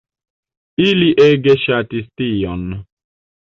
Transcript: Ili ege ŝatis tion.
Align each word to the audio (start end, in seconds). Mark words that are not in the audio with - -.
Ili 0.85 1.09
ege 1.25 1.55
ŝatis 1.65 2.09
tion. 2.23 2.65